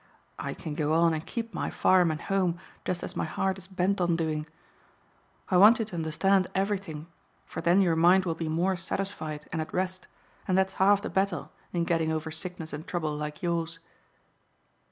[0.39, 3.67] I can go on and keep my farm and home just as my heart is
[3.67, 4.47] bent on doing.
[5.49, 7.05] I want you to understand everything
[7.45, 10.07] for then your mind will be more satisfied and at rest,
[10.47, 13.77] and that's half the battle in getting over sickness and trouble like yours."